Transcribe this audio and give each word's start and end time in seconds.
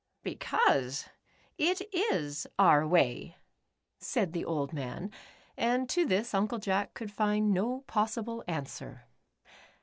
""Because 0.23 1.07
it 1.59 1.79
is 1.93 2.47
our 2.57 2.87
way," 2.87 3.37
said 3.99 4.33
the 4.33 4.43
old 4.43 4.73
man, 4.73 5.11
and 5.55 5.87
to 5.89 6.07
this 6.07 6.33
Uncle 6.33 6.57
Jack 6.57 6.95
could 6.95 7.11
find 7.11 7.51
no 7.53 7.81
possible 7.81 8.43
answer. 8.47 9.03